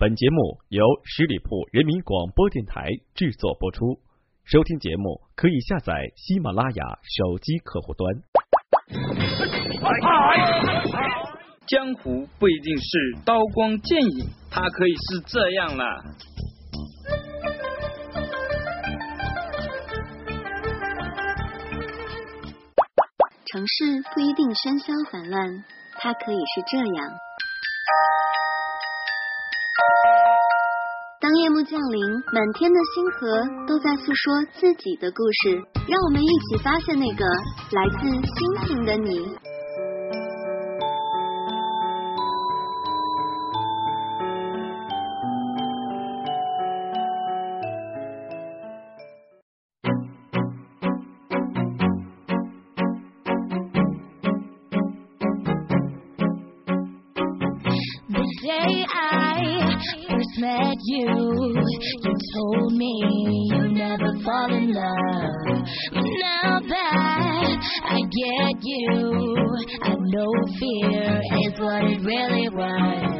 [0.00, 4.00] 本节目由十里铺人民广播电台制作播出。
[4.44, 8.08] 收听节目可以下载喜马拉雅手机客户端。
[11.66, 15.84] 江湖不一定是刀光剑影，它可以是这样了。
[23.44, 25.62] 城市不一定喧嚣繁乱，
[25.98, 27.29] 它可以是这样。
[31.20, 32.00] 当夜幕降临，
[32.32, 37.26] 满天的星河都在诉说自己的故事，让我们一起发现那个
[37.72, 39.28] 来自星星的你。
[60.40, 61.06] met you,
[62.02, 65.64] you told me you never fall in love.
[65.92, 69.46] But now that I get you,
[69.82, 73.19] I know fear is what it really was.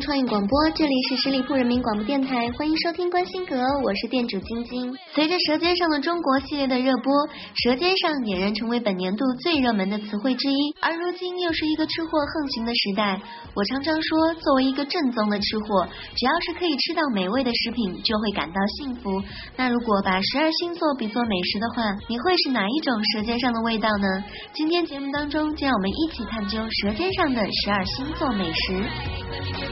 [0.00, 4.96] 创意广播，这里是十里铺人民广播电台，欢迎收听关心阁，我是店主晶晶。
[5.12, 7.10] 随着《舌尖上的中国》系列的热播，
[7.56, 10.70] 舌尖上俨然成为本年度最热门的词汇之一。
[10.80, 13.18] 而如今又是一个吃货横行的时代，
[13.54, 19.10] 我常常说，作为一个正宗的吃货，只要是可以吃到美味的食品，就会感到幸福。
[19.56, 24.06] 那如果把十二星座比作美食的话，你会是哪一种舌尖上的味道呢？
[24.54, 29.63] 今天节目当中，就让我们一起探究舌尖上的十二星座美食。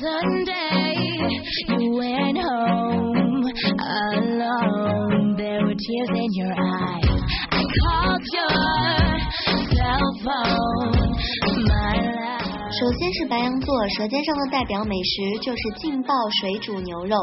[0.00, 0.45] sudden
[13.06, 17.14] 先是白羊座，舌尖上的代表美食就是劲爆水煮牛肉。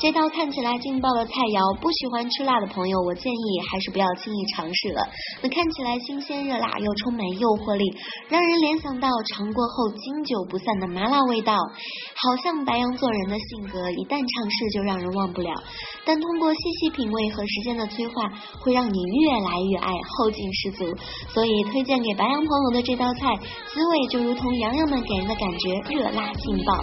[0.00, 5.06] 这道看起来劲爆的菜肴，不喜欢吃辣的朋友，我建议还是不要轻易尝试了。
[5.40, 7.94] 那看起来新鲜热辣，又充满诱惑力，
[8.26, 11.54] 让人联想到尝过后经久不散的麻辣味道。
[11.54, 15.54] 好像白羊座人的性格，一旦尝试就让人忘不了。
[16.02, 18.26] 但通过细细品味和时间的催化，
[18.58, 20.90] 会让你越来越爱，后劲十足。
[21.30, 23.38] 所以推荐给白羊朋友的这道菜，
[23.70, 24.80] 滋味就如同羊羊。
[24.90, 26.82] 们给人的感觉热辣劲爆。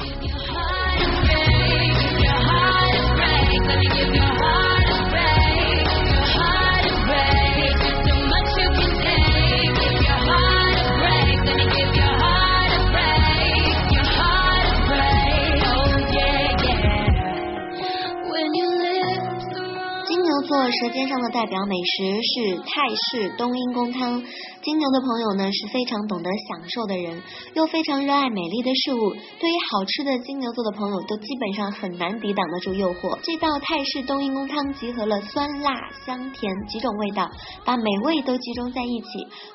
[20.47, 24.23] 做舌尖上的代表美食是泰式冬阴功汤。
[24.63, 27.21] 金牛的朋友呢是非常懂得享受的人，
[27.53, 29.09] 又非常热爱美丽的事物。
[29.39, 33.19] 对于好吃的金牛座的朋友，都基本上很难抵挡得住诱惑。
[33.23, 35.71] 这道泰式冬阴功汤集合了酸辣
[36.05, 37.29] 香甜几种味道，
[37.65, 39.07] 把美味都集中在一起，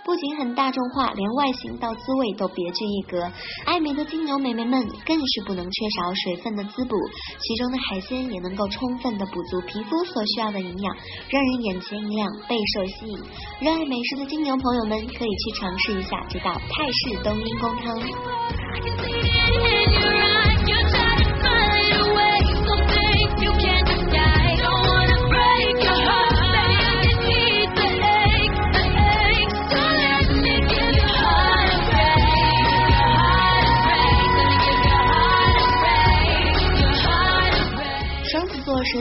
[0.05, 3.33] 不仅很大众化，连外形到滋味都别具一格。
[3.65, 6.97] 爱美的金牛美眉们更是不能缺少水分的滋补，
[7.41, 10.82] 其中的海鲜也能够充分的补足皮肤所需要的营养，
[11.29, 13.19] 让人眼前一亮，备受吸引。
[13.61, 15.03] 热爱美食的金牛朋友们。
[15.13, 17.97] 可以去尝试一下这道泰式冬阴功汤。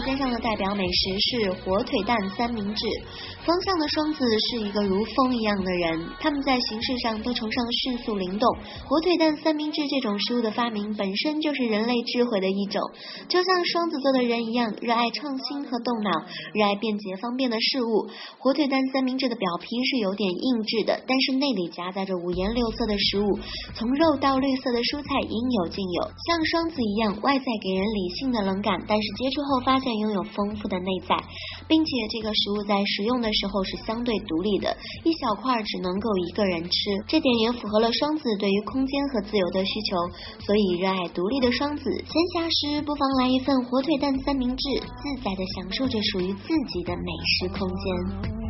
[0.02, 2.86] 舌尖上的代表美食是火腿蛋三明治。
[3.46, 8.50] 风向的双子是一个如风一样的人，他们在形式上都崇尚迅速灵动。
[8.88, 12.82] 火腿蛋三明治这种食物的发明本身就是人类智慧的一种，
[13.28, 16.10] 就像双子座的人一样，热爱创新和动脑，
[16.54, 18.10] 热爱便捷方便的事物。
[18.40, 23.40] 火腿蛋三明治的表皮是有点硬质的，但是内里夹杂着五颜六色的食物，
[23.76, 26.10] 从肉到绿色的蔬菜应有尽有。
[26.26, 29.82] 像双子一样，外在给人理性的冷感，但是接触后发。
[29.82, 31.16] 现拥有丰富的内在，
[31.68, 36.72] 并且这个食物在食用的时候是相对独立的，一小块只能够一个人吃，
[37.08, 39.98] 这点也符合了双子对于空间和自由的需求。
[40.46, 48.42] 所以热爱独立的双子，闲暇时不妨来一份火腿蛋三明治，自在的享受着属于自己的美食空间。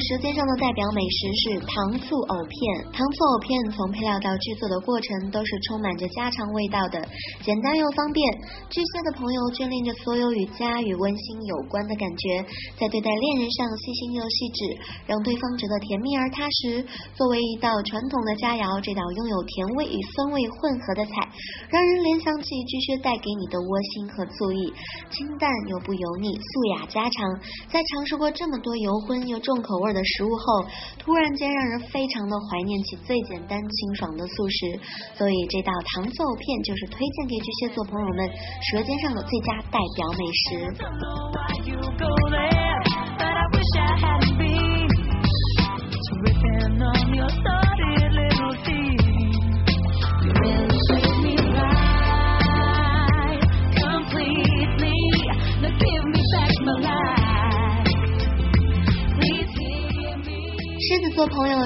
[0.00, 2.92] 舌尖上的代表美食是糖醋藕片。
[2.92, 7.00] 糖醋藕片从配料到制作的过程都是充满着家常味道的，
[7.42, 8.22] 简单又方便。
[8.70, 12.44] 巨蟹的朋友眷恋着所有与家与温馨有关的感觉，
[12.78, 14.60] 在对待恋人上细心又细致，
[15.06, 16.84] 让对方觉得甜蜜而踏实。
[17.14, 21.28] 作为一道传统的佳肴，这道拥有甜味与酸味混合的菜，
[21.68, 24.72] 让人联想起巨蟹带给你的窝心和醋意，
[25.10, 27.38] 清淡又不油腻，素雅家常。
[27.68, 30.64] 在尝试过这么多油荤又重口味的食物后，
[30.98, 34.80] 突然间让人非常的怀念起最简单清爽的素食，
[35.14, 38.28] 所以这道糖醋藕片就是推荐给巨蟹座朋友们
[38.70, 40.72] 舌尖上的最佳代表美食。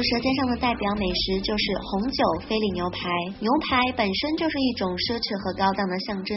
[0.06, 3.10] 舌尖上的代表美食就是红酒菲力牛排。
[3.42, 6.30] 牛排本身就是一种奢侈和高档的象征。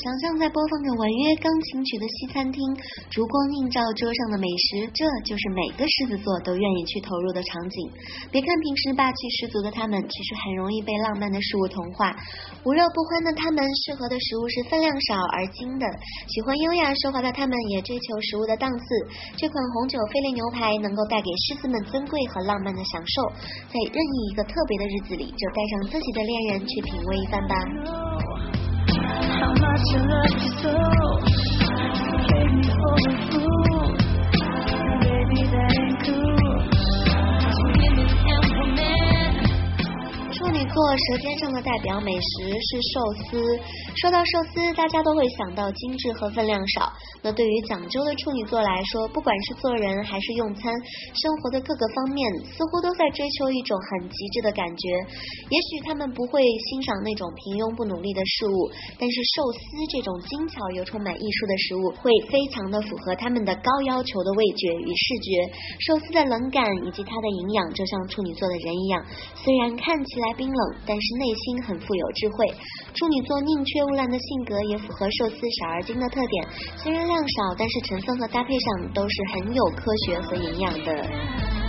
[0.00, 2.56] 想象在播放着婉约钢琴曲的西餐厅，
[3.12, 7.76] 烛光映照桌上的美食，这就是每个狮子座都愿意去投入的场景。
[8.32, 12.16] 别看平时霸气十足的他们，其实很容易被浪漫的事物同化。
[12.64, 15.84] 无热不欢的他们，适合的食物是分量少而精的；
[16.32, 18.84] 喜欢优雅奢华的他们，也追求食物的档次。
[19.36, 22.16] 这款红酒菲力牛排能够带给狮子们尊贵。
[22.30, 23.09] 和浪漫的享受，
[23.68, 27.54] 在任意一个特别的日子里，就带上自己的恋人去品味一番吧。
[41.10, 43.58] 舌尖上的代表美食是寿司。
[43.96, 46.92] 说到寿司，大家都会想到精致和分量少。
[47.20, 50.72] 那对于讲究的处女座来说，不管是做人还是用餐，
[51.18, 52.22] 生活的各个方面
[52.54, 54.88] 似乎都在追求一种很极致的感觉。
[55.50, 59.60] 也许他们不会欣赏那种平庸不努力的事物，但是寿司
[59.90, 65.28] 这种精巧又充满艺术的食物，会非常的符合他们的高要求的味觉与视觉。
[65.90, 69.04] 寿司的冷感以及它的营养，就像处女座的人一样，
[69.34, 70.30] 虽然看起来。
[70.36, 72.46] 冰冷，但是内心很富有智慧。
[72.92, 76.46] 处女座宁缺毋滥的性格也符合寿司少而精的特点。
[76.76, 81.59] 虽然量少，但是成分和搭配上都是很有科学和营养的。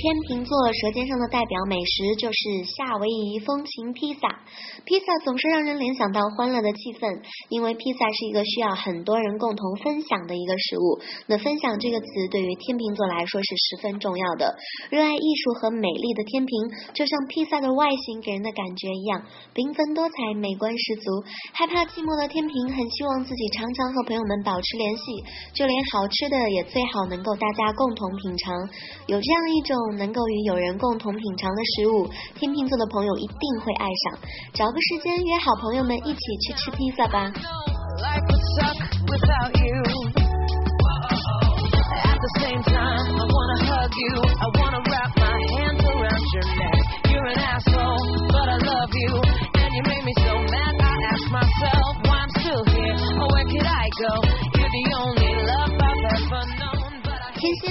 [0.00, 4.40] 天秤座舌尖上的代表美食就是夏威夷风情披萨。
[4.86, 7.20] 披萨总是让人联想到欢乐的气氛，
[7.50, 11.04] 因为披萨是一个需要很多人共同分享的一个食物。
[11.28, 14.56] 那分享这个词对于天秤座来说是十分重要的。
[14.88, 19.20] 热爱艺术和美丽的天平，就像披萨的外形给人的感觉一样，
[19.52, 21.12] 缤纷多彩，美观十足。
[21.52, 25.04] 害怕寂寞的天平很希望自己常常和朋友们保持联系，
[25.52, 28.56] 就连好吃的也最好能够大家共同品尝。
[29.04, 29.76] 有这样一种。
[29.96, 34.18] 能够与友人共同品尝的食物，天秤座的朋友一定会爱上。
[34.52, 37.32] 找个时间约好朋友们一起去吃披萨吧。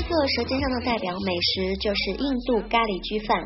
[0.09, 3.37] 舌尖上的代表美食就是印度咖喱焗饭，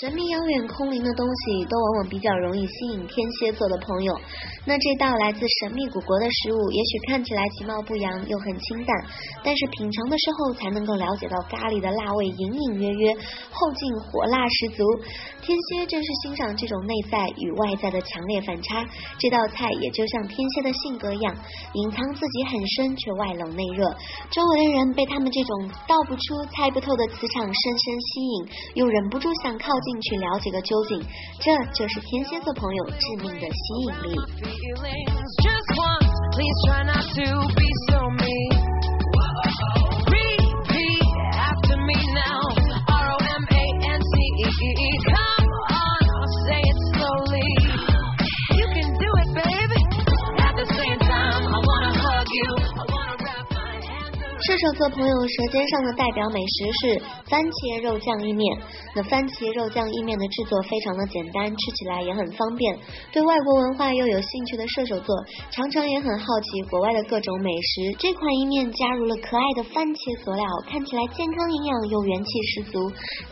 [0.00, 4.14] 神秘遥远空灵的东西都往往比较容易吸引天蝎座的朋友。
[4.66, 8.90] 那这道来自神秘古国的食物，也许看起来其貌不扬又很清淡，
[9.42, 13.14] 但是品尝的时候才能够了解到咖喱的辣味隐隐约约，
[13.50, 14.82] 后劲火辣十足。
[15.42, 18.86] 天蝎正是欣赏这种内在与外在的强烈反差。
[19.18, 21.34] 这道菜也就像天蝎的性格一样，
[21.74, 23.84] 隐藏自己很深却外冷内热，
[24.30, 26.14] 周围的人被他们这种道不。
[26.24, 28.46] 出猜不透的磁场深深吸引，
[28.76, 31.04] 又忍不住想靠近去了解个究竟，
[31.40, 34.14] 这就是天蝎座朋友致命的吸引力。
[54.44, 57.00] 射手座朋友舌尖上的代表美食是
[57.32, 58.44] 番茄肉酱意面。
[58.92, 62.76] 那番茄肉酱意面的制作非常的简单吃起来也很方便。
[63.08, 65.16] 对外国文化又有兴趣的射手座
[65.48, 67.96] 常常也很好奇国外的各种美食。
[67.96, 72.76] 这款意面加入了可爱的番茄佐料看起来健康营养又元气十足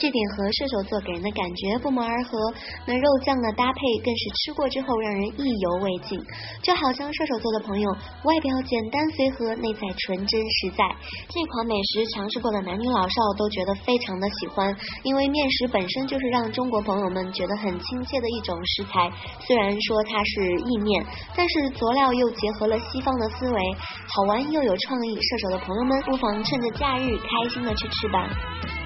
[0.00, 2.40] 这点和射手座给人的感觉不谋而合。
[2.88, 6.16] 那肉酱的搭配更是吃过之后让人意犹未尽。
[6.64, 7.92] 就好像射手座的朋友
[8.24, 11.01] 外表简单随和内在纯真实在。
[11.28, 19.10] 这款美食尝试过的男女老少都觉得非常的喜欢，因为面食本身就是让中国朋友们觉得很亲切的一种食材。
[19.46, 21.04] 虽然说它是意面，
[21.34, 23.60] 但是佐料又结合了西方的思维，
[24.08, 25.14] 好玩又有创意。
[25.14, 28.81] 射手的朋友们不妨趁着假日开心的去吃吧。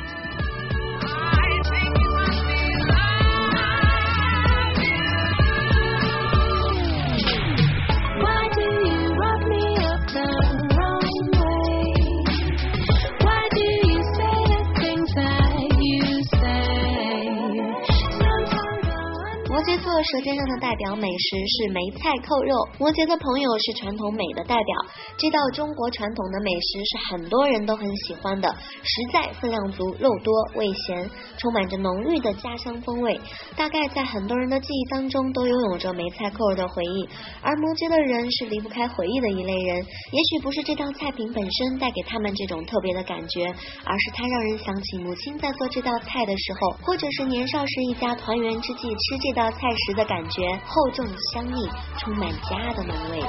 [20.07, 22.55] 舌尖上的代表美食是梅菜扣肉。
[22.79, 24.73] 摩羯的朋友是传统美的代表，
[25.19, 28.47] 这道中国传统的美食是很多人都很喜欢的，
[28.87, 31.11] 实在、分量足、肉多、味咸，
[31.43, 33.19] 充满着浓郁的家乡风味。
[33.59, 37.09] 大概在很多人的记忆当中都拥有着梅菜扣肉的回忆，
[37.43, 39.83] 而摩羯的人是离不开回忆的一类人。
[39.83, 43.51] 也许不是这道菜品本身带给他们这种特别的感觉，
[43.83, 49.96] 而是它让人想起母亲在做这道菜的时候，或者是年少时一家团圆之际吃这道菜时。
[49.97, 53.25] 的感觉厚重香腻，充满家的浓味。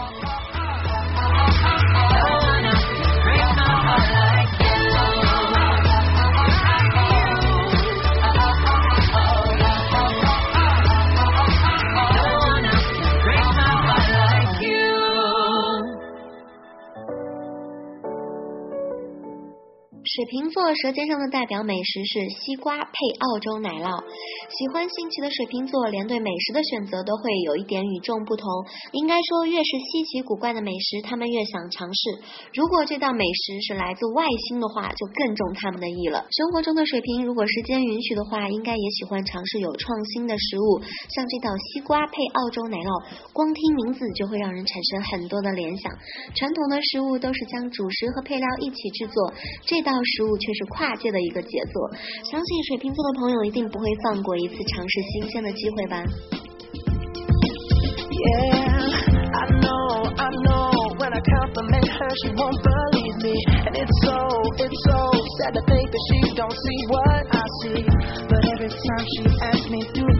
[20.17, 24.01] 水瓶座舌尖上的代表美食是西瓜配澳洲奶酪。
[24.49, 28.49] 喜欢新奇的水瓶座，连对美食的选择都会有一点与众不同。
[28.97, 32.17] 应该说，越是稀奇古怪的美食，他们越想尝试。
[32.49, 36.25] 如果这道美食是来自外星的话，就更中他们的意了。
[36.33, 40.81] 生活中的水瓶，如果时间允许的话，应该也喜欢尝试有创新的食物。
[41.13, 42.89] 像这道西瓜配澳洲奶酪，
[43.37, 45.93] 光听名字就会让人产生很多的联想。
[46.33, 49.31] 传统的食物都是将主食和配料一起制作，
[49.61, 51.89] 这道食物却是跨界的一个杰作。
[52.23, 54.37] 相信水瓶座的朋友一定不会放过。
[54.37, 56.03] 一次尝试新鲜的机会吧。
[69.97, 70.16] 双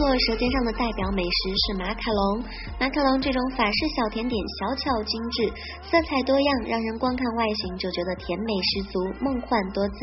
[0.00, 2.40] 做舌尖上的代表美食是马卡龙。
[2.80, 5.52] 马卡龙这种法式小甜点，小巧精致，
[5.84, 9.96] 色彩多样，让人光看外形就觉得甜美十足，梦幻多姿。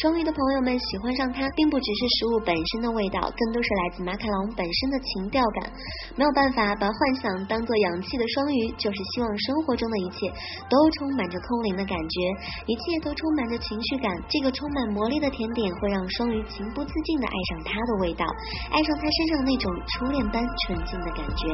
[0.00, 5.68] 双鱼的朋友们喜欢上它，并不只是食物本身的味道，更多是来自马卡龙本身的情调感。
[6.16, 10.24] 没有办法把幻想当做氧气的双鱼，就是希望生活中的一切
[10.72, 12.16] 都充满着空灵的感觉，
[12.64, 14.08] 一切都充满着情绪感。
[14.24, 18.24] 这个充满魔力的甜点会让双鱼情不自禁的爱上它的味道，
[18.72, 18.88] 爱上。
[18.94, 21.49] 他身上那种初恋般纯净的感觉。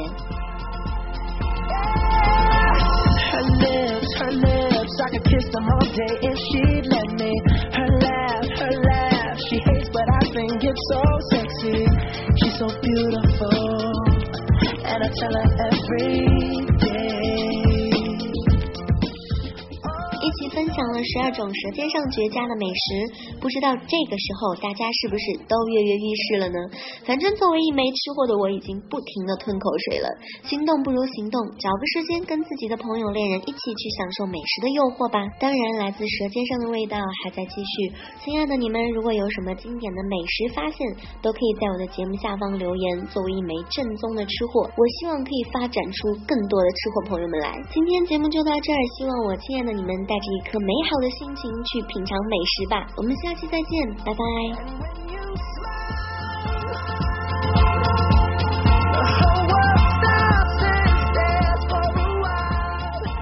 [20.51, 26.59] 分享了十二种舌尖上绝佳的美食，不知道这个时候大家是不是都跃跃欲试了呢？
[27.07, 30.07] 反正作为一枚吃货的我，已经不停的吞口水了。
[30.43, 35.23] 心动不如行动，找个时间跟自己的朋友、恋人一起去享受美食的诱惑吧。
[35.39, 37.95] 当然，来自舌尖上的味道还在继续。
[38.19, 40.83] 亲爱的你们，如果有什么经典的美食发现，
[41.23, 43.07] 都可以在我的节目下方留言。
[43.07, 47.55] 作为一枚正宗的吃货，我希望可以发展出更多的吃货朋友们来。
[47.71, 53.71] 今天节目就到这儿，希望我亲爱的你们带着一颗美好的心情去品尝美食吧，我们下期再见，
[54.03, 54.21] 拜拜。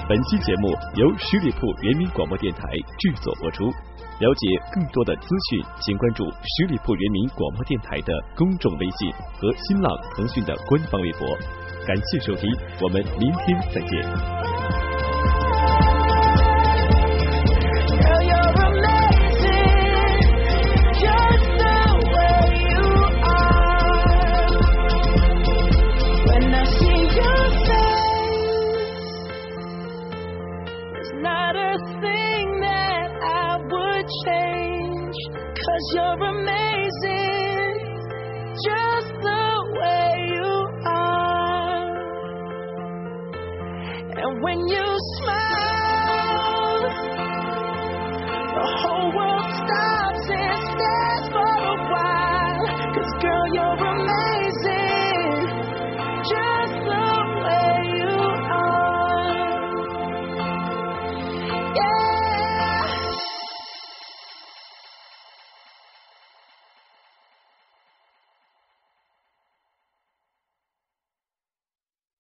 [0.09, 2.63] 本期节目由十里铺人民广播电台
[2.97, 3.63] 制作播出。
[4.19, 11.27] 了解更多的资讯，请关注十里铺人民广播电台的公众微信和新浪、腾讯的官方微博。
[11.85, 12.49] 感谢收听，
[12.81, 15.08] 我们明天再见。
[44.21, 46.81] And when you smile,
[48.41, 49.28] the whole world